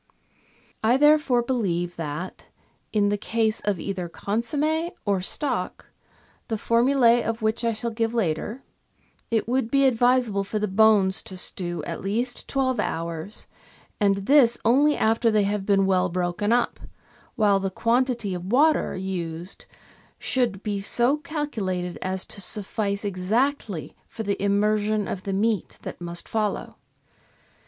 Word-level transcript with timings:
I 0.83 0.97
therefore 0.97 1.43
believe 1.43 1.95
that, 1.97 2.47
in 2.91 3.09
the 3.09 3.19
case 3.19 3.59
of 3.59 3.79
either 3.79 4.09
consomme 4.09 4.89
or 5.05 5.21
stock, 5.21 5.91
the 6.47 6.57
formulas 6.57 7.23
of 7.27 7.43
which 7.43 7.63
I 7.63 7.73
shall 7.73 7.91
give 7.91 8.11
later, 8.15 8.63
it 9.29 9.47
would 9.47 9.69
be 9.69 9.85
ad 9.85 9.93
visable 9.95 10.43
for 10.43 10.57
the 10.57 10.67
bones 10.67 11.21
to 11.21 11.37
stew 11.37 11.83
at 11.85 12.01
least 12.01 12.47
twelve 12.47 12.79
hours, 12.79 13.45
and 13.99 14.25
this 14.25 14.57
only 14.65 14.97
after 14.97 15.29
they 15.29 15.43
have 15.43 15.67
been 15.67 15.85
well 15.85 16.09
broken 16.09 16.51
up, 16.51 16.79
while 17.35 17.59
the 17.59 17.69
quantity 17.69 18.33
of 18.33 18.51
water 18.51 18.95
used 18.97 19.67
should 20.17 20.63
be 20.63 20.81
so 20.81 21.17
calculated 21.17 21.99
as 22.01 22.25
to 22.25 22.41
suffice 22.41 23.05
exactly 23.05 23.95
for 24.07 24.23
the 24.23 24.41
im 24.41 24.59
mersion 24.59 25.07
of 25.07 25.25
the 25.25 25.33
meat 25.33 25.77
that 25.83 26.01
must 26.01 26.27
follow. 26.27 26.77